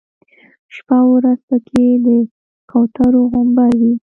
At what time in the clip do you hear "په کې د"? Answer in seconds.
1.49-2.07